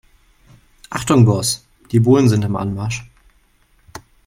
[0.89, 3.07] Achtung Boss, die Bullen sind im Anmarsch.